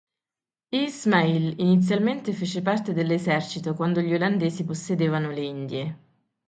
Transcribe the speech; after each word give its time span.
Ismail 0.71 1.59
inizialmente 1.59 2.33
fece 2.33 2.63
parte 2.63 2.91
dell'esercito 2.91 3.75
quando 3.75 4.01
gli 4.01 4.15
olandesi 4.15 4.65
possedevano 4.65 5.29
le 5.29 5.41
Indie. 5.41 5.97